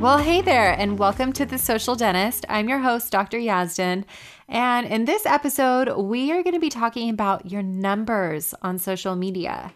Well, 0.00 0.18
hey 0.18 0.42
there, 0.42 0.78
and 0.78 0.96
welcome 0.96 1.32
to 1.32 1.44
The 1.44 1.58
Social 1.58 1.96
Dentist. 1.96 2.46
I'm 2.48 2.68
your 2.68 2.78
host, 2.78 3.10
Dr. 3.10 3.36
Yazdan. 3.36 4.04
And 4.48 4.86
in 4.86 5.06
this 5.06 5.26
episode, 5.26 5.92
we 5.96 6.30
are 6.30 6.44
going 6.44 6.54
to 6.54 6.60
be 6.60 6.68
talking 6.68 7.10
about 7.10 7.50
your 7.50 7.64
numbers 7.64 8.54
on 8.62 8.78
social 8.78 9.16
media. 9.16 9.72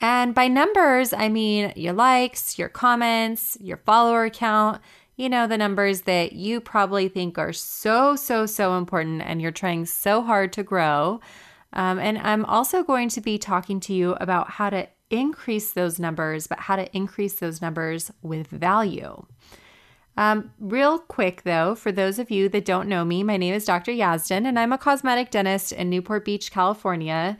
And 0.00 0.34
by 0.34 0.48
numbers, 0.48 1.12
I 1.12 1.28
mean 1.28 1.72
your 1.76 1.92
likes, 1.92 2.58
your 2.58 2.68
comments, 2.68 3.56
your 3.60 3.76
follower 3.76 4.28
count, 4.28 4.82
you 5.16 5.28
know, 5.28 5.46
the 5.46 5.56
numbers 5.56 6.00
that 6.00 6.32
you 6.32 6.60
probably 6.60 7.08
think 7.08 7.38
are 7.38 7.52
so, 7.52 8.16
so, 8.16 8.46
so 8.46 8.76
important 8.76 9.22
and 9.22 9.40
you're 9.40 9.52
trying 9.52 9.86
so 9.86 10.20
hard 10.22 10.52
to 10.54 10.64
grow. 10.64 11.20
Um, 11.72 12.00
and 12.00 12.18
I'm 12.18 12.44
also 12.44 12.82
going 12.82 13.08
to 13.10 13.20
be 13.20 13.38
talking 13.38 13.78
to 13.80 13.92
you 13.92 14.16
about 14.20 14.50
how 14.50 14.70
to 14.70 14.88
increase 15.10 15.72
those 15.72 15.98
numbers, 15.98 16.46
but 16.46 16.60
how 16.60 16.76
to 16.76 16.96
increase 16.96 17.34
those 17.34 17.60
numbers 17.60 18.10
with 18.22 18.46
value. 18.46 19.26
Um, 20.16 20.52
real 20.58 20.98
quick 20.98 21.42
though, 21.42 21.74
for 21.74 21.92
those 21.92 22.18
of 22.18 22.30
you 22.30 22.48
that 22.50 22.64
don't 22.64 22.88
know 22.88 23.04
me, 23.04 23.22
my 23.22 23.36
name 23.36 23.54
is 23.54 23.64
Dr. 23.64 23.92
Yazdan 23.92 24.46
and 24.46 24.58
I'm 24.58 24.72
a 24.72 24.78
cosmetic 24.78 25.30
dentist 25.30 25.72
in 25.72 25.88
Newport 25.88 26.24
Beach, 26.24 26.50
California. 26.50 27.38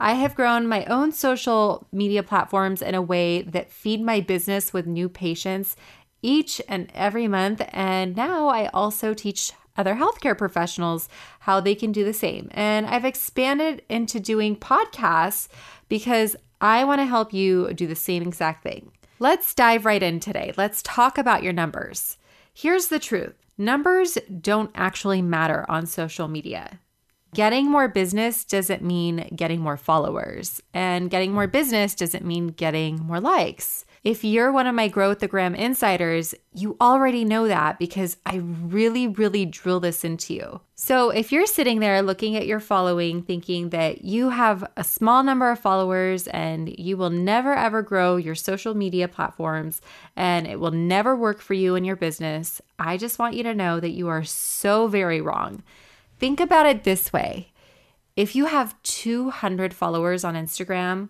I 0.00 0.14
have 0.14 0.34
grown 0.34 0.66
my 0.66 0.84
own 0.86 1.12
social 1.12 1.86
media 1.92 2.22
platforms 2.22 2.82
in 2.82 2.94
a 2.94 3.02
way 3.02 3.42
that 3.42 3.70
feed 3.70 4.02
my 4.02 4.20
business 4.20 4.72
with 4.72 4.86
new 4.86 5.08
patients 5.08 5.76
each 6.22 6.60
and 6.68 6.90
every 6.94 7.28
month. 7.28 7.62
And 7.68 8.16
now 8.16 8.48
I 8.48 8.68
also 8.68 9.14
teach 9.14 9.52
other 9.76 9.94
healthcare 9.94 10.36
professionals 10.36 11.08
how 11.40 11.60
they 11.60 11.74
can 11.74 11.92
do 11.92 12.04
the 12.04 12.12
same. 12.12 12.48
And 12.52 12.86
I've 12.86 13.04
expanded 13.04 13.82
into 13.88 14.20
doing 14.20 14.56
podcasts 14.56 15.48
because 15.88 16.36
I 16.62 16.84
want 16.84 17.00
to 17.00 17.06
help 17.06 17.32
you 17.32 17.74
do 17.74 17.88
the 17.88 17.96
same 17.96 18.22
exact 18.22 18.62
thing. 18.62 18.92
Let's 19.18 19.52
dive 19.52 19.84
right 19.84 20.02
in 20.02 20.20
today. 20.20 20.52
Let's 20.56 20.80
talk 20.82 21.18
about 21.18 21.42
your 21.42 21.52
numbers. 21.52 22.18
Here's 22.54 22.86
the 22.86 23.00
truth 23.00 23.34
numbers 23.58 24.16
don't 24.40 24.70
actually 24.74 25.22
matter 25.22 25.66
on 25.68 25.86
social 25.86 26.28
media. 26.28 26.78
Getting 27.34 27.68
more 27.68 27.88
business 27.88 28.44
doesn't 28.44 28.82
mean 28.82 29.28
getting 29.34 29.60
more 29.60 29.76
followers, 29.76 30.62
and 30.72 31.10
getting 31.10 31.32
more 31.32 31.48
business 31.48 31.96
doesn't 31.96 32.24
mean 32.24 32.48
getting 32.48 32.96
more 33.00 33.18
likes. 33.20 33.84
If 34.04 34.24
you're 34.24 34.50
one 34.50 34.66
of 34.66 34.74
my 34.74 34.88
Grow 34.88 35.10
with 35.10 35.20
the 35.20 35.28
Gram 35.28 35.54
insiders, 35.54 36.34
you 36.52 36.76
already 36.80 37.24
know 37.24 37.46
that 37.46 37.78
because 37.78 38.16
I 38.26 38.38
really, 38.38 39.06
really 39.06 39.46
drill 39.46 39.78
this 39.78 40.04
into 40.04 40.34
you. 40.34 40.60
So 40.74 41.10
if 41.10 41.30
you're 41.30 41.46
sitting 41.46 41.78
there 41.78 42.02
looking 42.02 42.34
at 42.34 42.48
your 42.48 42.58
following, 42.58 43.22
thinking 43.22 43.70
that 43.70 44.04
you 44.04 44.30
have 44.30 44.68
a 44.76 44.82
small 44.82 45.22
number 45.22 45.52
of 45.52 45.60
followers 45.60 46.26
and 46.26 46.76
you 46.76 46.96
will 46.96 47.10
never 47.10 47.54
ever 47.54 47.80
grow 47.80 48.16
your 48.16 48.34
social 48.34 48.74
media 48.74 49.06
platforms 49.06 49.80
and 50.16 50.48
it 50.48 50.58
will 50.58 50.72
never 50.72 51.14
work 51.14 51.40
for 51.40 51.54
you 51.54 51.76
in 51.76 51.84
your 51.84 51.94
business, 51.94 52.60
I 52.80 52.96
just 52.96 53.20
want 53.20 53.36
you 53.36 53.44
to 53.44 53.54
know 53.54 53.78
that 53.78 53.90
you 53.90 54.08
are 54.08 54.24
so 54.24 54.88
very 54.88 55.20
wrong. 55.20 55.62
Think 56.18 56.40
about 56.40 56.66
it 56.66 56.82
this 56.82 57.12
way 57.12 57.52
if 58.16 58.34
you 58.34 58.46
have 58.46 58.80
200 58.82 59.72
followers 59.72 60.24
on 60.24 60.34
Instagram, 60.34 61.08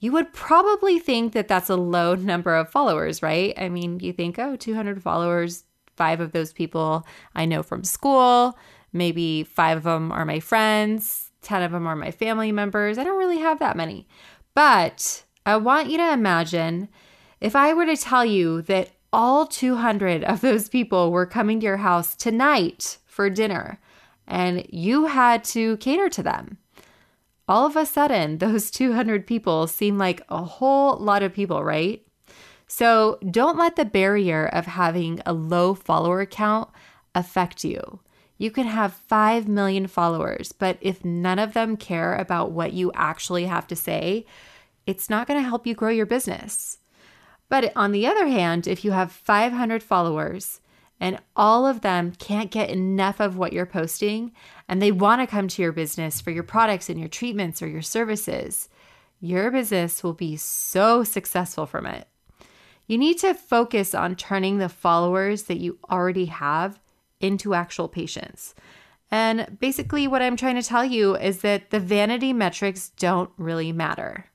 you 0.00 0.12
would 0.12 0.32
probably 0.32 0.98
think 0.98 1.32
that 1.32 1.48
that's 1.48 1.70
a 1.70 1.76
low 1.76 2.14
number 2.14 2.54
of 2.54 2.70
followers, 2.70 3.22
right? 3.22 3.54
I 3.56 3.68
mean, 3.68 4.00
you 4.00 4.12
think, 4.12 4.38
oh, 4.38 4.56
200 4.56 5.02
followers, 5.02 5.64
five 5.96 6.20
of 6.20 6.32
those 6.32 6.52
people 6.52 7.06
I 7.34 7.44
know 7.44 7.62
from 7.62 7.84
school, 7.84 8.58
maybe 8.92 9.44
five 9.44 9.78
of 9.78 9.84
them 9.84 10.12
are 10.12 10.24
my 10.24 10.40
friends, 10.40 11.30
10 11.42 11.62
of 11.62 11.72
them 11.72 11.86
are 11.86 11.96
my 11.96 12.10
family 12.10 12.52
members. 12.52 12.98
I 12.98 13.04
don't 13.04 13.18
really 13.18 13.38
have 13.38 13.58
that 13.58 13.76
many. 13.76 14.08
But 14.54 15.24
I 15.46 15.56
want 15.56 15.90
you 15.90 15.98
to 15.98 16.12
imagine 16.12 16.88
if 17.40 17.54
I 17.54 17.74
were 17.74 17.86
to 17.86 17.96
tell 17.96 18.24
you 18.24 18.62
that 18.62 18.90
all 19.12 19.46
200 19.46 20.24
of 20.24 20.40
those 20.40 20.68
people 20.68 21.12
were 21.12 21.26
coming 21.26 21.60
to 21.60 21.66
your 21.66 21.76
house 21.76 22.16
tonight 22.16 22.98
for 23.06 23.30
dinner 23.30 23.78
and 24.26 24.66
you 24.70 25.06
had 25.06 25.44
to 25.44 25.76
cater 25.76 26.08
to 26.08 26.22
them 26.22 26.58
all 27.48 27.66
of 27.66 27.76
a 27.76 27.86
sudden, 27.86 28.38
those 28.38 28.70
200 28.70 29.26
people 29.26 29.66
seem 29.66 29.98
like 29.98 30.22
a 30.28 30.44
whole 30.44 30.96
lot 30.96 31.22
of 31.22 31.32
people, 31.32 31.62
right? 31.62 32.04
So 32.66 33.18
don't 33.30 33.58
let 33.58 33.76
the 33.76 33.84
barrier 33.84 34.46
of 34.46 34.66
having 34.66 35.20
a 35.26 35.32
low 35.32 35.74
follower 35.74 36.24
count 36.26 36.70
affect 37.14 37.64
you. 37.64 38.00
You 38.36 38.50
can 38.50 38.66
have 38.66 38.92
5 38.92 39.46
million 39.46 39.86
followers, 39.86 40.50
but 40.50 40.78
if 40.80 41.04
none 41.04 41.38
of 41.38 41.52
them 41.52 41.76
care 41.76 42.16
about 42.16 42.50
what 42.50 42.72
you 42.72 42.90
actually 42.94 43.44
have 43.44 43.66
to 43.68 43.76
say, 43.76 44.26
it's 44.86 45.08
not 45.08 45.28
going 45.28 45.40
to 45.40 45.48
help 45.48 45.66
you 45.66 45.74
grow 45.74 45.90
your 45.90 46.06
business. 46.06 46.78
But 47.48 47.72
on 47.76 47.92
the 47.92 48.06
other 48.06 48.26
hand, 48.26 48.66
if 48.66 48.84
you 48.84 48.90
have 48.90 49.12
500 49.12 49.82
followers 49.82 50.60
and 51.04 51.18
all 51.36 51.66
of 51.66 51.82
them 51.82 52.12
can't 52.12 52.50
get 52.50 52.70
enough 52.70 53.20
of 53.20 53.36
what 53.36 53.52
you're 53.52 53.66
posting 53.66 54.32
and 54.66 54.80
they 54.80 54.90
want 54.90 55.20
to 55.20 55.26
come 55.26 55.48
to 55.48 55.60
your 55.60 55.70
business 55.70 56.22
for 56.22 56.30
your 56.30 56.42
products 56.42 56.88
and 56.88 56.98
your 56.98 57.10
treatments 57.10 57.60
or 57.60 57.68
your 57.68 57.82
services, 57.82 58.70
your 59.20 59.50
business 59.50 60.02
will 60.02 60.14
be 60.14 60.34
so 60.34 61.04
successful 61.04 61.66
from 61.66 61.84
it. 61.84 62.08
You 62.86 62.96
need 62.96 63.18
to 63.18 63.34
focus 63.34 63.94
on 63.94 64.16
turning 64.16 64.56
the 64.56 64.70
followers 64.70 65.42
that 65.42 65.58
you 65.58 65.78
already 65.90 66.24
have 66.24 66.80
into 67.20 67.52
actual 67.52 67.86
patients. 67.86 68.54
And 69.10 69.58
basically, 69.60 70.08
what 70.08 70.22
I'm 70.22 70.38
trying 70.38 70.56
to 70.56 70.62
tell 70.62 70.86
you 70.86 71.16
is 71.16 71.42
that 71.42 71.68
the 71.68 71.80
vanity 71.80 72.32
metrics 72.32 72.88
don't 72.88 73.30
really 73.36 73.72
matter. 73.72 74.30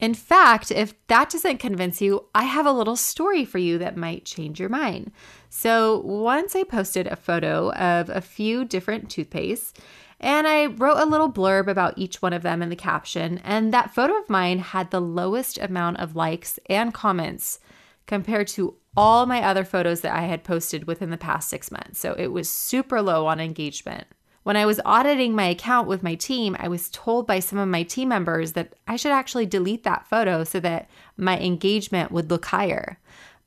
In 0.00 0.14
fact, 0.14 0.70
if 0.70 0.94
that 1.08 1.28
doesn't 1.28 1.58
convince 1.58 2.00
you, 2.00 2.24
I 2.34 2.44
have 2.44 2.64
a 2.64 2.72
little 2.72 2.96
story 2.96 3.44
for 3.44 3.58
you 3.58 3.76
that 3.78 3.98
might 3.98 4.24
change 4.24 4.58
your 4.58 4.70
mind. 4.70 5.12
So, 5.50 6.00
once 6.00 6.56
I 6.56 6.64
posted 6.64 7.06
a 7.06 7.16
photo 7.16 7.70
of 7.72 8.08
a 8.08 8.22
few 8.22 8.64
different 8.64 9.10
toothpastes, 9.10 9.74
and 10.18 10.46
I 10.46 10.66
wrote 10.66 10.98
a 10.98 11.06
little 11.06 11.30
blurb 11.30 11.66
about 11.66 11.98
each 11.98 12.22
one 12.22 12.32
of 12.32 12.42
them 12.42 12.62
in 12.62 12.70
the 12.70 12.76
caption, 12.76 13.38
and 13.44 13.74
that 13.74 13.94
photo 13.94 14.18
of 14.18 14.30
mine 14.30 14.60
had 14.60 14.90
the 14.90 15.00
lowest 15.00 15.58
amount 15.58 15.98
of 15.98 16.16
likes 16.16 16.58
and 16.70 16.94
comments 16.94 17.58
compared 18.06 18.48
to 18.48 18.76
all 18.96 19.26
my 19.26 19.42
other 19.42 19.64
photos 19.64 20.00
that 20.00 20.16
I 20.16 20.22
had 20.22 20.44
posted 20.44 20.86
within 20.86 21.10
the 21.10 21.16
past 21.18 21.48
six 21.50 21.70
months. 21.70 21.98
So, 22.00 22.14
it 22.14 22.28
was 22.28 22.48
super 22.48 23.02
low 23.02 23.26
on 23.26 23.38
engagement. 23.38 24.06
When 24.42 24.56
I 24.56 24.64
was 24.64 24.80
auditing 24.84 25.34
my 25.34 25.46
account 25.46 25.86
with 25.86 26.02
my 26.02 26.14
team, 26.14 26.56
I 26.58 26.68
was 26.68 26.88
told 26.90 27.26
by 27.26 27.40
some 27.40 27.58
of 27.58 27.68
my 27.68 27.82
team 27.82 28.08
members 28.08 28.52
that 28.52 28.74
I 28.88 28.96
should 28.96 29.12
actually 29.12 29.46
delete 29.46 29.84
that 29.84 30.06
photo 30.06 30.44
so 30.44 30.60
that 30.60 30.88
my 31.16 31.38
engagement 31.38 32.10
would 32.10 32.30
look 32.30 32.46
higher. 32.46 32.98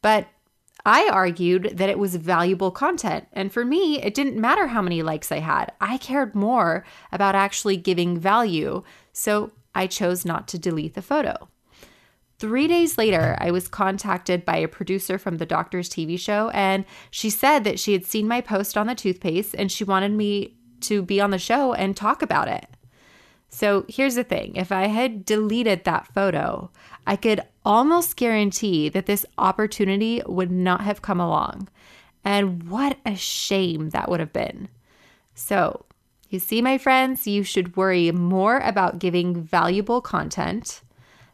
But 0.01 0.27
I 0.85 1.09
argued 1.11 1.77
that 1.77 1.89
it 1.89 1.97
was 1.97 2.15
valuable 2.15 2.69
content. 2.69 3.27
And 3.33 3.51
for 3.51 3.65
me, 3.65 4.01
it 4.01 4.13
didn't 4.13 4.39
matter 4.39 4.67
how 4.67 4.81
many 4.81 5.01
likes 5.01 5.31
I 5.31 5.39
had. 5.39 5.71
I 5.79 5.97
cared 5.97 6.35
more 6.35 6.85
about 7.11 7.35
actually 7.35 7.77
giving 7.77 8.19
value. 8.19 8.83
So 9.13 9.51
I 9.73 9.87
chose 9.87 10.25
not 10.25 10.47
to 10.49 10.59
delete 10.59 10.93
the 10.93 11.01
photo. 11.01 11.49
Three 12.37 12.67
days 12.67 12.97
later, 12.97 13.37
I 13.39 13.51
was 13.51 13.69
contacted 13.69 14.43
by 14.43 14.57
a 14.57 14.67
producer 14.67 15.17
from 15.17 15.37
the 15.37 15.45
doctor's 15.45 15.89
TV 15.89 16.19
show, 16.19 16.49
and 16.49 16.83
she 17.09 17.29
said 17.29 17.63
that 17.63 17.79
she 17.79 17.93
had 17.93 18.05
seen 18.05 18.27
my 18.27 18.41
post 18.41 18.75
on 18.77 18.87
the 18.87 18.95
toothpaste 18.95 19.55
and 19.57 19.71
she 19.71 19.85
wanted 19.85 20.11
me 20.11 20.57
to 20.83 21.01
be 21.01 21.19
on 21.19 21.31
the 21.31 21.37
show 21.37 21.73
and 21.73 21.95
talk 21.95 22.21
about 22.21 22.47
it. 22.47 22.67
So 23.49 23.85
here's 23.87 24.15
the 24.15 24.23
thing 24.23 24.55
if 24.55 24.71
I 24.71 24.87
had 24.87 25.25
deleted 25.25 25.83
that 25.83 26.07
photo, 26.13 26.71
I 27.05 27.15
could 27.15 27.41
almost 27.63 28.15
guarantee 28.15 28.89
that 28.89 29.05
this 29.05 29.25
opportunity 29.37 30.21
would 30.25 30.51
not 30.51 30.81
have 30.81 31.01
come 31.01 31.19
along. 31.19 31.69
And 32.25 32.69
what 32.69 32.97
a 33.05 33.15
shame 33.15 33.89
that 33.89 34.09
would 34.09 34.19
have 34.19 34.33
been. 34.33 34.69
So, 35.35 35.85
you 36.29 36.39
see, 36.39 36.61
my 36.61 36.77
friends, 36.77 37.27
you 37.27 37.43
should 37.43 37.77
worry 37.77 38.11
more 38.11 38.57
about 38.59 38.99
giving 38.99 39.43
valuable 39.43 40.01
content 40.01 40.81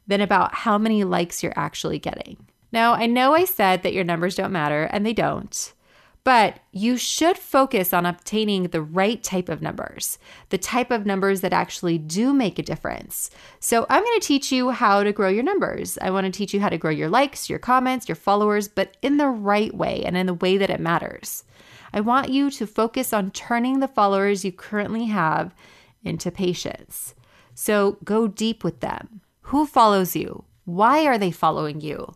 than 0.07 0.19
about 0.19 0.54
how 0.54 0.78
many 0.78 1.04
likes 1.04 1.42
you're 1.42 1.54
actually 1.56 2.00
getting. 2.00 2.48
Now, 2.72 2.94
I 2.94 3.06
know 3.06 3.34
I 3.34 3.45
said 3.45 3.84
that 3.84 3.94
your 3.94 4.04
numbers 4.04 4.36
don't 4.36 4.52
matter, 4.52 4.84
and 4.92 5.06
they 5.06 5.13
don't. 5.13 5.74
But 6.24 6.60
you 6.71 6.98
should 6.98 7.38
focus 7.38 7.94
on 7.94 8.06
obtaining 8.06 8.63
the 8.63 8.81
right 8.81 9.24
type 9.24 9.50
of 9.50 9.62
numbers, 9.62 10.19
the 10.50 10.57
type 10.57 10.92
of 10.92 11.06
numbers 11.06 11.42
that 11.42 11.54
actually 11.54 11.98
do 11.98 12.33
make 12.33 12.60
a 12.60 12.63
difference. 12.63 13.30
So, 13.60 13.86
I'm 13.89 14.04
going 14.04 14.19
to 14.19 14.27
teach 14.27 14.51
you 14.51 14.71
how 14.71 15.04
to 15.04 15.13
grow 15.13 15.30
your 15.30 15.44
numbers. 15.44 15.98
I 16.01 16.12
want 16.12 16.25
to 16.25 16.31
teach 16.31 16.54
you 16.54 16.60
how 16.60 16.69
to 16.69 16.77
grow 16.77 16.92
your 16.92 17.10
likes, 17.10 17.50
your 17.50 17.60
comments, 17.60 18.10
your 18.10 18.16
followers, 18.16 18.68
but 18.68 18.98
in 19.01 19.18
the 19.18 19.30
right 19.30 19.74
way 19.74 20.04
and 20.04 20.18
in 20.18 20.25
the 20.25 20.33
way 20.33 20.57
that 20.57 20.69
it 20.69 20.80
matters. 20.80 21.45
I 21.94 22.01
want 22.01 22.30
you 22.30 22.51
to 22.51 22.68
focus 22.68 23.13
on 23.13 23.31
turning 23.31 23.80
the 23.80 23.88
followers 23.88 24.45
you 24.45 24.51
currently 24.51 25.06
have 25.06 25.56
into 26.04 26.31
patients. 26.31 27.16
So, 27.56 27.98
go 28.04 28.27
deep 28.27 28.63
with 28.63 28.81
them. 28.81 29.21
Who 29.44 29.66
follows 29.66 30.16
you? 30.16 30.44
Why 30.66 31.06
are 31.06 31.18
they 31.18 31.31
following 31.31 31.81
you? 31.81 32.13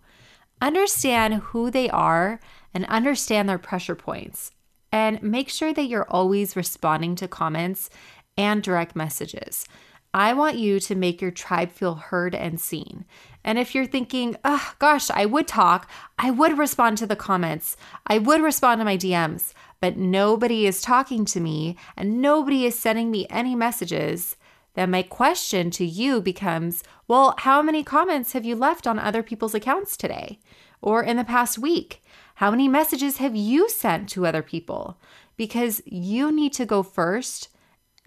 Understand 0.62 1.34
who 1.34 1.72
they 1.72 1.90
are 1.90 2.40
and 2.74 2.86
understand 2.86 3.48
their 3.48 3.58
pressure 3.58 3.96
points. 3.96 4.52
And 4.92 5.22
make 5.24 5.50
sure 5.50 5.74
that 5.74 5.86
you're 5.86 6.10
always 6.10 6.56
responding 6.56 7.16
to 7.16 7.28
comments 7.28 7.90
and 8.38 8.62
direct 8.62 8.96
messages. 8.96 9.66
I 10.14 10.34
want 10.34 10.58
you 10.58 10.80
to 10.80 10.96
make 10.96 11.22
your 11.22 11.32
tribe 11.32 11.72
feel 11.72 11.96
heard 11.96 12.36
and 12.36 12.62
seen. 12.62 13.06
And 13.44 13.58
if 13.58 13.74
you're 13.74 13.88
thinking, 13.88 14.38
oh, 14.46 14.74
gosh, 14.78 15.10
I 15.10 15.26
would 15.26 15.48
talk, 15.48 15.90
I 16.20 16.30
would 16.30 16.58
respond 16.58 17.00
to 17.00 17.08
the 17.08 17.16
comments, 17.16 17.76
I 18.06 18.20
would 18.20 18.42
respond 18.42 18.80
to 18.80 18.86
my 18.86 18.96
DMs, 18.96 19.54
but 19.82 19.98
nobody 19.98 20.68
is 20.68 20.82
talking 20.82 21.26
to 21.26 21.40
me 21.40 21.76
and 21.98 22.22
nobody 22.22 22.66
is 22.66 22.78
sending 22.78 23.10
me 23.10 23.26
any 23.30 23.56
messages, 23.56 24.38
then 24.76 24.92
my 24.92 25.04
question 25.04 25.70
to 25.72 25.86
you 25.86 26.22
becomes, 26.22 26.84
well, 27.08 27.36
how 27.40 27.62
many 27.62 27.84
comments 27.84 28.34
have 28.34 28.46
you 28.46 28.56
left 28.56 28.88
on 28.88 28.98
other 28.98 29.22
people's 29.22 29.54
accounts 29.54 29.98
today 29.98 30.40
or 30.82 31.04
in 31.04 31.18
the 31.18 31.24
past 31.24 31.58
week? 31.58 32.04
How 32.44 32.52
many 32.52 32.68
messages 32.68 33.20
have 33.20 33.38
you 33.38 33.70
sent 33.70 34.10
to 34.10 34.26
other 34.26 34.42
people? 34.42 34.98
Because 35.38 35.82
you 35.86 36.30
need 36.30 36.52
to 36.56 36.66
go 36.66 36.84
first 36.84 37.48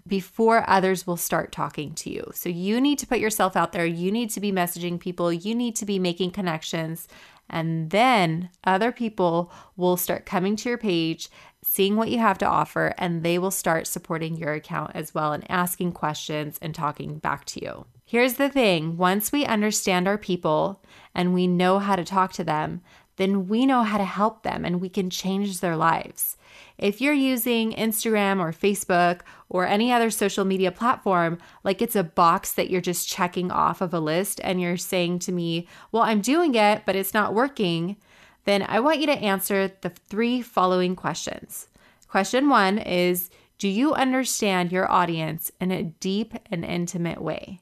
before 0.05 0.63
others 0.69 1.07
will 1.07 1.17
start 1.17 1.51
talking 1.51 1.95
to 1.95 2.11
you. 2.11 2.29
So 2.35 2.47
you 2.47 2.79
need 2.79 2.99
to 2.99 3.07
put 3.07 3.17
yourself 3.17 3.55
out 3.55 3.71
there. 3.71 3.87
You 3.87 4.11
need 4.11 4.29
to 4.29 4.39
be 4.39 4.51
messaging 4.51 4.99
people. 4.99 5.33
You 5.33 5.55
need 5.55 5.75
to 5.77 5.87
be 5.87 5.97
making 5.97 6.31
connections. 6.33 7.07
And 7.49 7.89
then 7.89 8.51
other 8.63 8.91
people 8.91 9.51
will 9.75 9.97
start 9.97 10.27
coming 10.27 10.55
to 10.57 10.69
your 10.69 10.77
page, 10.77 11.29
seeing 11.63 11.95
what 11.95 12.11
you 12.11 12.19
have 12.19 12.37
to 12.37 12.45
offer, 12.45 12.93
and 12.99 13.23
they 13.23 13.39
will 13.39 13.49
start 13.49 13.87
supporting 13.87 14.37
your 14.37 14.53
account 14.53 14.91
as 14.93 15.15
well 15.15 15.33
and 15.33 15.49
asking 15.49 15.93
questions 15.93 16.59
and 16.61 16.75
talking 16.75 17.17
back 17.17 17.45
to 17.45 17.65
you. 17.65 17.87
Here's 18.05 18.35
the 18.35 18.49
thing 18.49 18.97
once 18.97 19.31
we 19.31 19.45
understand 19.45 20.07
our 20.07 20.19
people 20.19 20.83
and 21.15 21.33
we 21.33 21.47
know 21.47 21.79
how 21.79 21.95
to 21.95 22.05
talk 22.05 22.33
to 22.33 22.43
them, 22.43 22.81
then 23.17 23.47
we 23.47 23.65
know 23.65 23.83
how 23.83 23.97
to 23.97 24.05
help 24.05 24.43
them 24.43 24.63
and 24.63 24.79
we 24.79 24.89
can 24.89 25.09
change 25.09 25.59
their 25.59 25.75
lives. 25.75 26.37
If 26.77 27.01
you're 27.01 27.13
using 27.13 27.73
Instagram 27.73 28.39
or 28.39 28.51
Facebook 28.51 29.21
or 29.49 29.65
any 29.65 29.91
other 29.91 30.09
social 30.09 30.45
media 30.45 30.71
platform, 30.71 31.39
like 31.63 31.81
it's 31.81 31.95
a 31.95 32.03
box 32.03 32.53
that 32.53 32.69
you're 32.69 32.81
just 32.81 33.07
checking 33.07 33.51
off 33.51 33.81
of 33.81 33.93
a 33.93 33.99
list 33.99 34.39
and 34.43 34.61
you're 34.61 34.77
saying 34.77 35.19
to 35.19 35.31
me, 35.31 35.67
Well, 35.91 36.03
I'm 36.03 36.21
doing 36.21 36.55
it, 36.55 36.83
but 36.85 36.95
it's 36.95 37.13
not 37.13 37.33
working, 37.33 37.97
then 38.45 38.63
I 38.63 38.79
want 38.79 38.99
you 38.99 39.07
to 39.07 39.13
answer 39.13 39.71
the 39.81 39.89
three 39.89 40.41
following 40.41 40.95
questions. 40.95 41.67
Question 42.07 42.47
one 42.47 42.77
is 42.77 43.29
Do 43.57 43.67
you 43.67 43.93
understand 43.93 44.71
your 44.71 44.89
audience 44.89 45.51
in 45.59 45.71
a 45.71 45.83
deep 45.83 46.33
and 46.51 46.63
intimate 46.63 47.21
way? 47.21 47.59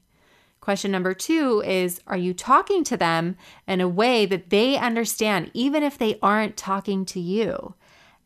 Question 0.66 0.90
number 0.90 1.14
two 1.14 1.62
is 1.64 2.00
Are 2.08 2.16
you 2.16 2.34
talking 2.34 2.82
to 2.82 2.96
them 2.96 3.36
in 3.68 3.80
a 3.80 3.86
way 3.86 4.26
that 4.26 4.50
they 4.50 4.76
understand, 4.76 5.52
even 5.54 5.84
if 5.84 5.96
they 5.96 6.18
aren't 6.20 6.56
talking 6.56 7.04
to 7.04 7.20
you? 7.20 7.76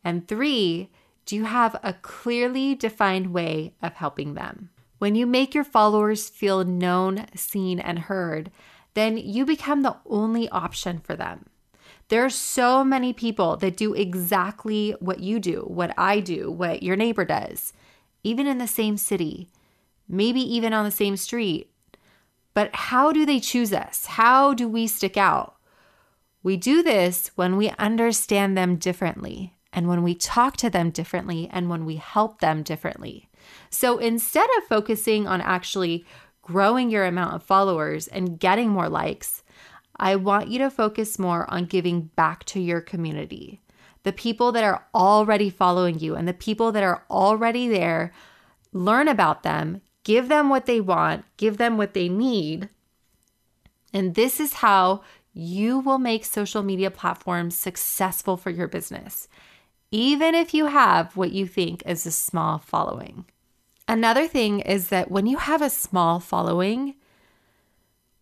And 0.03 0.27
three, 0.27 0.89
do 1.27 1.35
you 1.35 1.43
have 1.43 1.79
a 1.83 1.93
clearly 1.93 2.73
defined 2.73 3.31
way 3.31 3.75
of 3.79 3.93
helping 3.93 4.33
them? 4.33 4.71
When 4.97 5.13
you 5.13 5.27
make 5.27 5.53
your 5.53 5.63
followers 5.63 6.29
feel 6.29 6.65
known, 6.65 7.27
seen, 7.35 7.79
and 7.79 7.99
heard, 7.99 8.49
then 8.95 9.17
you 9.17 9.45
become 9.45 9.83
the 9.83 9.97
only 10.07 10.49
option 10.49 10.97
for 10.97 11.15
them. 11.15 11.45
There 12.07 12.25
are 12.25 12.31
so 12.31 12.83
many 12.83 13.13
people 13.13 13.55
that 13.57 13.77
do 13.77 13.93
exactly 13.93 14.95
what 14.99 15.19
you 15.19 15.39
do, 15.39 15.59
what 15.67 15.93
I 15.95 16.21
do, 16.21 16.49
what 16.49 16.81
your 16.81 16.95
neighbor 16.95 17.23
does, 17.23 17.71
even 18.23 18.47
in 18.47 18.57
the 18.57 18.65
same 18.65 18.97
city, 18.97 19.51
maybe 20.09 20.41
even 20.41 20.73
on 20.73 20.85
the 20.85 20.89
same 20.89 21.15
street, 21.17 21.70
but 22.53 22.73
how 22.73 23.11
do 23.11 23.25
they 23.25 23.39
choose 23.39 23.73
us? 23.73 24.05
How 24.05 24.53
do 24.53 24.67
we 24.67 24.87
stick 24.87 25.17
out? 25.17 25.55
We 26.43 26.57
do 26.57 26.81
this 26.81 27.31
when 27.35 27.55
we 27.55 27.69
understand 27.77 28.57
them 28.57 28.77
differently 28.77 29.55
and 29.71 29.87
when 29.87 30.03
we 30.03 30.15
talk 30.15 30.57
to 30.57 30.69
them 30.69 30.89
differently 30.89 31.49
and 31.51 31.69
when 31.69 31.85
we 31.85 31.95
help 31.95 32.41
them 32.41 32.63
differently. 32.63 33.29
So 33.69 33.97
instead 33.97 34.49
of 34.57 34.63
focusing 34.65 35.27
on 35.27 35.41
actually 35.41 36.05
growing 36.41 36.89
your 36.89 37.05
amount 37.05 37.35
of 37.35 37.43
followers 37.43 38.07
and 38.07 38.39
getting 38.39 38.69
more 38.69 38.89
likes, 38.89 39.43
I 39.95 40.15
want 40.15 40.49
you 40.49 40.57
to 40.59 40.69
focus 40.69 41.19
more 41.19 41.49
on 41.51 41.65
giving 41.65 42.09
back 42.15 42.43
to 42.45 42.59
your 42.59 42.81
community. 42.81 43.61
The 44.03 44.11
people 44.11 44.51
that 44.53 44.63
are 44.63 44.85
already 44.95 45.49
following 45.49 45.99
you 45.99 46.15
and 46.15 46.27
the 46.27 46.33
people 46.33 46.71
that 46.71 46.83
are 46.83 47.03
already 47.09 47.67
there, 47.67 48.11
learn 48.73 49.07
about 49.07 49.43
them, 49.43 49.81
give 50.03 50.29
them 50.29 50.49
what 50.49 50.65
they 50.65 50.81
want, 50.81 51.25
give 51.37 51.57
them 51.57 51.77
what 51.77 51.93
they 51.93 52.09
need. 52.09 52.69
And 53.93 54.15
this 54.15 54.39
is 54.39 54.53
how 54.53 55.03
you 55.33 55.79
will 55.79 55.97
make 55.97 56.25
social 56.25 56.63
media 56.63 56.91
platforms 56.91 57.55
successful 57.55 58.37
for 58.37 58.49
your 58.49 58.67
business, 58.67 59.27
even 59.91 60.35
if 60.35 60.53
you 60.53 60.67
have 60.67 61.15
what 61.15 61.31
you 61.31 61.47
think 61.47 61.83
is 61.85 62.05
a 62.05 62.11
small 62.11 62.57
following. 62.57 63.25
Another 63.87 64.27
thing 64.27 64.59
is 64.61 64.89
that 64.89 65.11
when 65.11 65.25
you 65.25 65.37
have 65.37 65.61
a 65.61 65.69
small 65.69 66.19
following, 66.19 66.95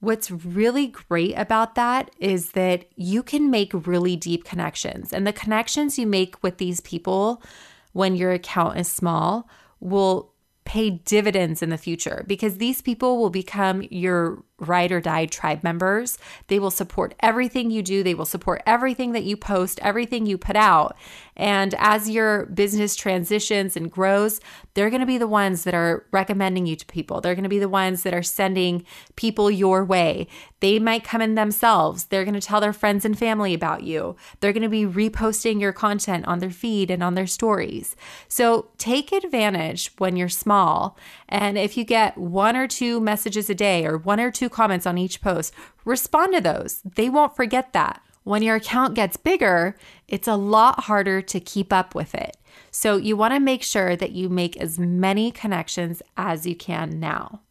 What's 0.01 0.31
really 0.31 0.87
great 0.87 1.33
about 1.37 1.75
that 1.75 2.11
is 2.19 2.51
that 2.51 2.85
you 2.95 3.21
can 3.21 3.51
make 3.51 3.71
really 3.73 4.15
deep 4.15 4.45
connections. 4.45 5.11
And 5.11 5.27
the 5.27 5.33
connections 5.33 5.99
you 5.99 6.07
make 6.07 6.41
with 6.41 6.57
these 6.57 6.79
people 6.79 7.43
when 7.91 8.15
your 8.15 8.31
account 8.31 8.77
is 8.77 8.87
small 8.87 9.49
will 9.81 10.31
pay 10.69 10.91
dividends 10.91 11.63
in 11.63 11.71
the 11.71 11.79
future 11.79 12.23
because 12.27 12.59
these 12.59 12.79
people 12.79 13.17
will 13.17 13.31
become 13.31 13.81
your 13.89 14.43
ride 14.59 14.91
or 14.91 15.01
die 15.01 15.25
tribe 15.25 15.63
members. 15.63 16.17
They 16.47 16.59
will 16.59 16.71
support 16.71 17.15
everything 17.19 17.71
you 17.71 17.81
do, 17.81 18.03
they 18.03 18.13
will 18.13 18.25
support 18.25 18.61
everything 18.65 19.13
that 19.13 19.23
you 19.23 19.37
post, 19.37 19.79
everything 19.81 20.25
you 20.25 20.37
put 20.37 20.55
out. 20.55 20.97
And 21.35 21.73
as 21.77 22.09
your 22.09 22.47
business 22.47 22.97
transitions 22.97 23.77
and 23.77 23.89
grows, 23.89 24.41
they're 24.73 24.89
going 24.89 24.99
to 24.99 25.05
be 25.05 25.17
the 25.17 25.27
ones 25.27 25.63
that 25.63 25.73
are 25.73 26.05
recommending 26.11 26.65
you 26.65 26.75
to 26.75 26.85
people. 26.85 27.21
They're 27.21 27.33
going 27.33 27.43
to 27.43 27.49
be 27.49 27.59
the 27.59 27.69
ones 27.69 28.03
that 28.03 28.13
are 28.13 28.21
sending 28.21 28.85
people 29.15 29.49
your 29.49 29.85
way. 29.85 30.27
They 30.59 30.79
might 30.79 31.05
come 31.05 31.21
in 31.21 31.35
themselves. 31.35 32.05
They're 32.05 32.25
going 32.25 32.33
to 32.33 32.45
tell 32.45 32.59
their 32.59 32.73
friends 32.73 33.05
and 33.05 33.17
family 33.17 33.53
about 33.53 33.83
you. 33.83 34.17
They're 34.39 34.51
going 34.51 34.63
to 34.63 34.69
be 34.69 34.85
reposting 34.85 35.61
your 35.61 35.71
content 35.71 36.27
on 36.27 36.39
their 36.39 36.49
feed 36.49 36.91
and 36.91 37.01
on 37.01 37.15
their 37.15 37.27
stories. 37.27 37.95
So 38.27 38.67
take 38.77 39.13
advantage 39.13 39.93
when 39.97 40.17
you're 40.17 40.27
small. 40.27 40.97
And 41.29 41.57
if 41.57 41.77
you 41.77 41.85
get 41.85 42.17
one 42.17 42.57
or 42.57 42.67
two 42.67 42.99
messages 42.99 43.49
a 43.49 43.55
day 43.55 43.85
or 43.85 43.97
one 43.97 44.19
or 44.19 44.31
two 44.31 44.48
comments 44.49 44.85
on 44.85 44.97
each 44.97 45.21
post. 45.21 45.53
Respond 45.85 46.33
to 46.33 46.41
those. 46.41 46.81
They 46.83 47.09
won't 47.09 47.35
forget 47.35 47.73
that. 47.73 48.01
When 48.23 48.43
your 48.43 48.55
account 48.55 48.95
gets 48.95 49.17
bigger, 49.17 49.75
it's 50.07 50.27
a 50.27 50.35
lot 50.35 50.81
harder 50.81 51.21
to 51.21 51.39
keep 51.39 51.71
up 51.71 51.95
with 51.95 52.13
it. 52.13 52.37
So 52.71 52.97
you 52.97 53.15
want 53.15 53.33
to 53.33 53.39
make 53.39 53.63
sure 53.63 53.95
that 53.95 54.11
you 54.11 54.29
make 54.29 54.57
as 54.57 54.77
many 54.77 55.31
connections 55.31 56.01
as 56.17 56.45
you 56.45 56.55
can 56.55 56.99
now. 56.99 57.41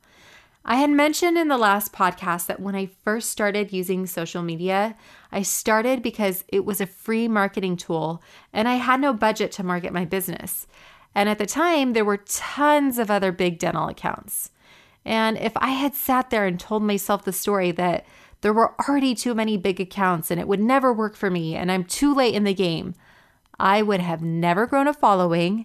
I 0.65 0.77
had 0.77 0.91
mentioned 0.91 1.39
in 1.39 1.49
the 1.49 1.57
last 1.57 1.95
podcast 1.95 2.47
that 2.47 2.61
when 2.61 2.75
I 2.75 2.91
first 3.03 3.31
started 3.31 3.73
using 3.73 4.07
social 4.07 4.43
media, 4.43 4.97
I 5.33 5.41
started 5.41 6.03
because 6.03 6.45
it 6.49 6.65
was 6.65 6.81
a 6.81 6.87
free 6.87 7.27
marketing 7.27 7.79
tool 7.79 8.23
and 8.53 8.69
I 8.69 8.75
had 8.75 9.01
no 9.01 9.15
budget 9.15 9.51
to 9.53 9.63
market 9.63 9.95
my 9.95 10.05
business. 10.05 10.67
And 11.15 11.29
at 11.29 11.39
the 11.39 11.47
time, 11.47 11.95
there 11.95 12.05
were 12.05 12.19
tons 12.19 12.99
of 12.99 13.11
other 13.11 13.33
big 13.33 13.59
dental 13.59 13.89
accounts. 13.89 14.51
And 15.09 15.39
if 15.39 15.57
I 15.57 15.71
had 15.71 15.95
sat 15.95 16.29
there 16.29 16.45
and 16.45 16.61
told 16.61 16.83
myself 16.83 17.25
the 17.25 17.33
story 17.33 17.71
that 17.73 18.05
there 18.43 18.53
were 18.53 18.75
already 18.83 19.15
too 19.15 19.35
many 19.35 19.57
big 19.57 19.81
accounts 19.81 20.31
and 20.31 20.39
it 20.39 20.47
would 20.47 20.61
never 20.61 20.93
work 20.93 21.17
for 21.17 21.31
me 21.31 21.57
and 21.57 21.73
I'm 21.73 21.85
too 21.85 22.15
late 22.15 22.35
in 22.35 22.45
the 22.45 22.53
game, 22.53 22.95
I 23.59 23.81
would 23.81 24.01
have 24.01 24.21
never 24.21 24.67
grown 24.67 24.87
a 24.87 24.93
following 24.93 25.65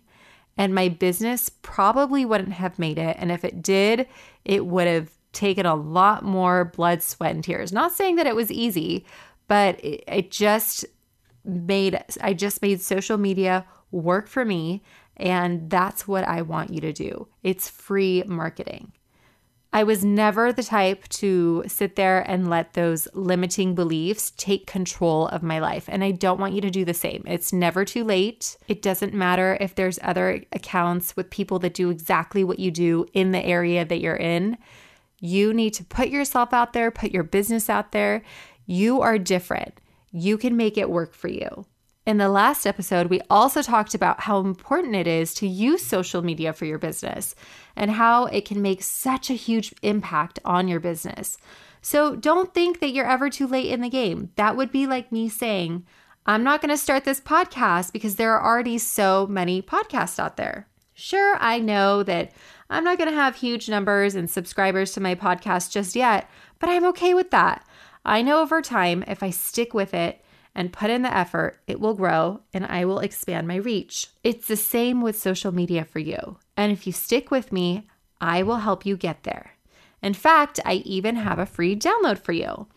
and 0.57 0.73
my 0.73 0.87
business 0.87 1.49
probably 1.49 2.23
wouldn't 2.23 2.53
have 2.53 2.79
made 2.79 2.97
it. 2.97 3.17
And 3.19 3.33
if 3.33 3.43
it 3.43 3.61
did, 3.61 4.07
it 4.45 4.65
would 4.65 4.87
have 4.87 5.11
taken 5.33 5.65
a 5.65 5.75
lot 5.75 6.23
more 6.23 6.63
blood, 6.63 7.03
sweat, 7.03 7.35
and 7.35 7.43
tears. 7.43 7.73
Not 7.73 7.91
saying 7.91 8.15
that 8.15 8.27
it 8.27 8.37
was 8.37 8.49
easy, 8.49 9.05
but 9.49 9.77
it, 9.83 10.31
just 10.31 10.85
made 11.43 12.01
I 12.21 12.33
just 12.33 12.61
made 12.61 12.79
social 12.79 13.17
media 13.17 13.65
work 13.91 14.29
for 14.29 14.45
me 14.45 14.83
and 15.17 15.69
that's 15.69 16.07
what 16.07 16.23
I 16.23 16.43
want 16.43 16.71
you 16.71 16.79
to 16.79 16.93
do. 16.93 17.27
It's 17.43 17.67
free 17.67 18.23
marketing. 18.25 18.93
I 19.75 19.81
was 19.83 20.05
never 20.05 20.53
the 20.53 20.61
type 20.61 21.09
to 21.09 21.63
sit 21.65 21.95
there 21.95 22.21
and 22.29 22.47
let 22.47 22.73
those 22.73 23.07
limiting 23.15 23.73
beliefs 23.73 24.31
take 24.37 24.67
control 24.67 25.27
of 25.29 25.41
my 25.41 25.57
life. 25.57 25.85
And 25.87 26.03
I 26.03 26.11
don't 26.11 26.39
want 26.39 26.53
you 26.53 26.61
to 26.61 26.69
do 26.69 26.85
the 26.85 26.93
same. 26.93 27.23
It's 27.25 27.51
never 27.51 27.83
too 27.83 28.03
late. 28.03 28.55
It 28.67 28.83
doesn't 28.83 29.15
matter 29.15 29.57
if 29.59 29.73
there's 29.73 29.97
other 30.03 30.43
accounts 30.51 31.15
with 31.15 31.31
people 31.31 31.57
that 31.59 31.73
do 31.73 31.89
exactly 31.89 32.43
what 32.43 32.59
you 32.59 32.69
do 32.69 33.07
in 33.13 33.31
the 33.31 33.43
area 33.43 33.83
that 33.83 33.99
you're 33.99 34.15
in. 34.15 34.59
You 35.19 35.55
need 35.55 35.73
to 35.75 35.83
put 35.83 36.09
yourself 36.09 36.53
out 36.53 36.73
there, 36.73 36.91
put 36.91 37.11
your 37.11 37.23
business 37.23 37.67
out 37.67 37.93
there. 37.93 38.21
You 38.67 39.01
are 39.01 39.17
different. 39.17 39.73
You 40.11 40.37
can 40.37 40.55
make 40.55 40.77
it 40.77 40.91
work 40.91 41.15
for 41.15 41.29
you. 41.29 41.65
In 42.05 42.17
the 42.17 42.27
last 42.27 42.67
episode, 42.67 43.07
we 43.07 43.21
also 43.29 43.61
talked 43.61 43.95
about 43.95 44.19
how 44.19 44.41
important 44.41 44.93
it 44.93 45.07
is 45.07 45.33
to 45.35 45.47
use 45.47 45.85
social 45.85 46.21
media 46.21 46.51
for 46.51 46.65
your 46.65 46.77
business 46.77 47.33
and 47.77 47.91
how 47.91 48.25
it 48.25 48.43
can 48.43 48.61
make 48.61 48.83
such 48.83 49.29
a 49.29 49.35
huge 49.35 49.73
impact 49.81 50.37
on 50.43 50.67
your 50.67 50.81
business. 50.81 51.37
So 51.81 52.17
don't 52.17 52.53
think 52.53 52.81
that 52.81 52.91
you're 52.91 53.09
ever 53.09 53.29
too 53.29 53.47
late 53.47 53.71
in 53.71 53.79
the 53.79 53.89
game. 53.89 54.31
That 54.35 54.57
would 54.57 54.69
be 54.69 54.85
like 54.85 55.13
me 55.13 55.29
saying, 55.29 55.85
I'm 56.25 56.43
not 56.43 56.61
going 56.61 56.71
to 56.71 56.77
start 56.77 57.05
this 57.05 57.21
podcast 57.21 57.93
because 57.93 58.17
there 58.17 58.33
are 58.33 58.45
already 58.45 58.79
so 58.79 59.25
many 59.27 59.61
podcasts 59.61 60.19
out 60.19 60.35
there. 60.35 60.67
Sure, 60.93 61.37
I 61.39 61.59
know 61.59 62.03
that 62.03 62.33
I'm 62.69 62.83
not 62.83 62.97
going 62.97 63.09
to 63.09 63.15
have 63.15 63.35
huge 63.35 63.69
numbers 63.69 64.15
and 64.15 64.29
subscribers 64.29 64.91
to 64.93 65.01
my 65.01 65.15
podcast 65.15 65.71
just 65.71 65.95
yet, 65.95 66.29
but 66.59 66.69
I'm 66.69 66.85
okay 66.87 67.13
with 67.13 67.31
that. 67.31 67.65
I 68.05 68.21
know 68.21 68.41
over 68.41 68.61
time, 68.61 69.05
if 69.07 69.23
I 69.23 69.29
stick 69.29 69.73
with 69.73 69.93
it, 69.93 70.22
and 70.55 70.73
put 70.73 70.89
in 70.89 71.01
the 71.01 71.15
effort, 71.15 71.59
it 71.67 71.79
will 71.79 71.93
grow 71.93 72.41
and 72.53 72.65
I 72.65 72.85
will 72.85 72.99
expand 72.99 73.47
my 73.47 73.55
reach. 73.55 74.07
It's 74.23 74.47
the 74.47 74.55
same 74.55 75.01
with 75.01 75.17
social 75.17 75.51
media 75.51 75.85
for 75.85 75.99
you. 75.99 76.37
And 76.55 76.71
if 76.71 76.85
you 76.85 76.93
stick 76.93 77.31
with 77.31 77.51
me, 77.51 77.87
I 78.21 78.43
will 78.43 78.57
help 78.57 78.85
you 78.85 78.95
get 78.95 79.23
there. 79.23 79.53
In 80.01 80.13
fact, 80.13 80.59
I 80.65 80.75
even 80.85 81.15
have 81.15 81.39
a 81.39 81.45
free 81.45 81.75
download 81.75 82.19
for 82.19 82.33
you. 82.33 82.67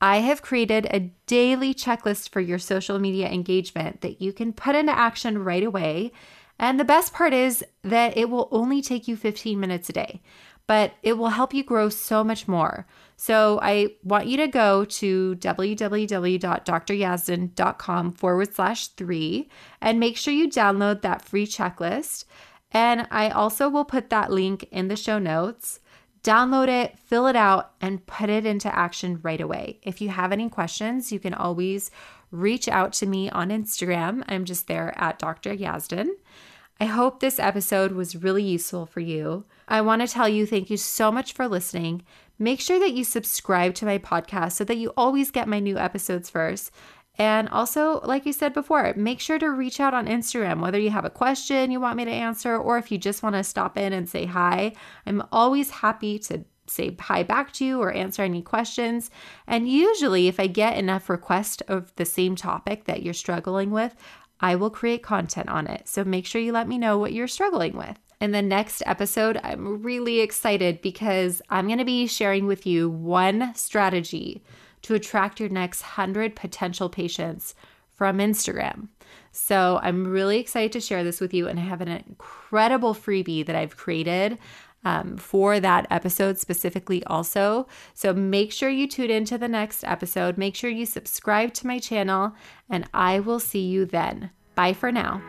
I 0.00 0.18
have 0.18 0.42
created 0.42 0.86
a 0.90 1.10
daily 1.26 1.72
checklist 1.72 2.28
for 2.28 2.40
your 2.40 2.58
social 2.58 2.98
media 2.98 3.28
engagement 3.28 4.02
that 4.02 4.20
you 4.20 4.32
can 4.32 4.52
put 4.52 4.74
into 4.74 4.96
action 4.96 5.42
right 5.42 5.64
away. 5.64 6.12
And 6.58 6.78
the 6.78 6.84
best 6.84 7.12
part 7.12 7.32
is 7.32 7.64
that 7.82 8.16
it 8.16 8.30
will 8.30 8.48
only 8.50 8.80
take 8.80 9.08
you 9.08 9.16
15 9.16 9.58
minutes 9.58 9.88
a 9.88 9.92
day 9.92 10.20
but 10.66 10.94
it 11.02 11.18
will 11.18 11.28
help 11.28 11.52
you 11.52 11.62
grow 11.62 11.90
so 11.90 12.24
much 12.24 12.48
more. 12.48 12.86
So 13.16 13.60
I 13.62 13.90
want 14.02 14.26
you 14.26 14.38
to 14.38 14.48
go 14.48 14.84
to 14.84 15.36
www.dryazdan.com 15.36 18.12
forward 18.12 18.54
slash 18.54 18.88
three 18.88 19.48
and 19.80 20.00
make 20.00 20.16
sure 20.16 20.34
you 20.34 20.48
download 20.48 21.02
that 21.02 21.24
free 21.24 21.46
checklist. 21.46 22.24
And 22.72 23.06
I 23.10 23.28
also 23.30 23.68
will 23.68 23.84
put 23.84 24.10
that 24.10 24.32
link 24.32 24.66
in 24.72 24.88
the 24.88 24.96
show 24.96 25.18
notes. 25.18 25.80
Download 26.22 26.68
it, 26.68 26.98
fill 26.98 27.26
it 27.26 27.36
out, 27.36 27.72
and 27.82 28.06
put 28.06 28.30
it 28.30 28.46
into 28.46 28.74
action 28.74 29.20
right 29.22 29.42
away. 29.42 29.78
If 29.82 30.00
you 30.00 30.08
have 30.08 30.32
any 30.32 30.48
questions, 30.48 31.12
you 31.12 31.20
can 31.20 31.34
always 31.34 31.90
reach 32.34 32.68
out 32.68 32.92
to 32.94 33.06
me 33.06 33.30
on 33.30 33.48
Instagram. 33.50 34.24
I'm 34.28 34.44
just 34.44 34.66
there 34.66 34.92
at 34.96 35.18
Dr. 35.18 35.54
Yazdan. 35.54 36.08
I 36.80 36.86
hope 36.86 37.20
this 37.20 37.38
episode 37.38 37.92
was 37.92 38.16
really 38.16 38.42
useful 38.42 38.84
for 38.84 39.00
you. 39.00 39.44
I 39.68 39.80
want 39.80 40.02
to 40.02 40.08
tell 40.08 40.28
you 40.28 40.44
thank 40.44 40.70
you 40.70 40.76
so 40.76 41.12
much 41.12 41.32
for 41.32 41.46
listening. 41.46 42.02
Make 42.38 42.60
sure 42.60 42.80
that 42.80 42.94
you 42.94 43.04
subscribe 43.04 43.74
to 43.76 43.86
my 43.86 43.98
podcast 43.98 44.52
so 44.52 44.64
that 44.64 44.76
you 44.76 44.92
always 44.96 45.30
get 45.30 45.46
my 45.46 45.60
new 45.60 45.78
episodes 45.78 46.28
first. 46.28 46.72
And 47.16 47.48
also, 47.50 48.00
like 48.00 48.26
you 48.26 48.32
said 48.32 48.52
before, 48.52 48.92
make 48.96 49.20
sure 49.20 49.38
to 49.38 49.50
reach 49.50 49.78
out 49.78 49.94
on 49.94 50.08
Instagram, 50.08 50.60
whether 50.60 50.80
you 50.80 50.90
have 50.90 51.04
a 51.04 51.10
question 51.10 51.70
you 51.70 51.78
want 51.80 51.96
me 51.96 52.04
to 52.04 52.10
answer 52.10 52.56
or 52.56 52.76
if 52.76 52.90
you 52.90 52.98
just 52.98 53.22
want 53.22 53.36
to 53.36 53.44
stop 53.44 53.78
in 53.78 53.92
and 53.92 54.08
say 54.08 54.24
hi. 54.24 54.72
I'm 55.06 55.22
always 55.30 55.70
happy 55.70 56.18
to 56.20 56.44
say 56.66 56.96
hi 56.98 57.22
back 57.22 57.52
to 57.54 57.64
you 57.64 57.80
or 57.80 57.92
answer 57.92 58.22
any 58.22 58.42
questions. 58.42 59.10
And 59.46 59.68
usually, 59.68 60.28
if 60.28 60.40
I 60.40 60.46
get 60.46 60.76
enough 60.76 61.08
requests 61.08 61.62
of 61.68 61.94
the 61.96 62.04
same 62.04 62.36
topic 62.36 62.84
that 62.84 63.02
you're 63.02 63.14
struggling 63.14 63.70
with, 63.70 63.94
I 64.40 64.56
will 64.56 64.70
create 64.70 65.02
content 65.02 65.48
on 65.48 65.66
it. 65.66 65.88
So 65.88 66.04
make 66.04 66.26
sure 66.26 66.40
you 66.40 66.52
let 66.52 66.68
me 66.68 66.78
know 66.78 66.98
what 66.98 67.12
you're 67.12 67.28
struggling 67.28 67.76
with. 67.76 67.98
In 68.20 68.32
the 68.32 68.42
next 68.42 68.82
episode, 68.86 69.38
I'm 69.42 69.82
really 69.82 70.20
excited 70.20 70.80
because 70.80 71.42
I'm 71.50 71.66
going 71.66 71.78
to 71.78 71.84
be 71.84 72.06
sharing 72.06 72.46
with 72.46 72.66
you 72.66 72.88
one 72.88 73.54
strategy 73.54 74.42
to 74.82 74.94
attract 74.94 75.40
your 75.40 75.48
next 75.48 75.82
100 75.82 76.36
potential 76.36 76.88
patients 76.88 77.54
from 77.96 78.18
Instagram. 78.18 78.88
So 79.32 79.80
I'm 79.82 80.06
really 80.06 80.38
excited 80.38 80.72
to 80.72 80.80
share 80.80 81.04
this 81.04 81.20
with 81.20 81.34
you, 81.34 81.48
and 81.48 81.58
I 81.58 81.62
have 81.62 81.80
an 81.80 81.88
incredible 81.88 82.94
freebie 82.94 83.46
that 83.46 83.56
I've 83.56 83.76
created 83.76 84.38
um, 84.84 85.16
for 85.16 85.60
that 85.60 85.86
episode 85.90 86.38
specifically, 86.38 87.02
also. 87.04 87.66
So 87.94 88.12
make 88.12 88.52
sure 88.52 88.68
you 88.68 88.86
tune 88.86 89.10
into 89.10 89.38
the 89.38 89.48
next 89.48 89.84
episode. 89.84 90.38
Make 90.38 90.54
sure 90.54 90.70
you 90.70 90.86
subscribe 90.86 91.54
to 91.54 91.66
my 91.66 91.78
channel, 91.78 92.34
and 92.68 92.88
I 92.92 93.20
will 93.20 93.40
see 93.40 93.66
you 93.66 93.86
then. 93.86 94.30
Bye 94.54 94.72
for 94.72 94.92
now. 94.92 95.22